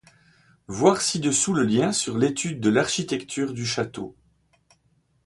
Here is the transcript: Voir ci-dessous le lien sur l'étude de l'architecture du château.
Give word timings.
Voir 0.65 0.99
ci-dessous 0.99 1.53
le 1.53 1.61
lien 1.61 1.91
sur 1.91 2.17
l'étude 2.17 2.59
de 2.59 2.71
l'architecture 2.71 3.53
du 3.53 3.67
château. 3.67 4.15